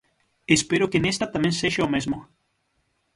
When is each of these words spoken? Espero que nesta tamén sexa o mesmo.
Espero 0.55 0.89
que 0.91 1.01
nesta 1.03 1.31
tamén 1.33 1.53
sexa 1.61 1.87
o 1.87 1.91
mesmo. 1.95 2.17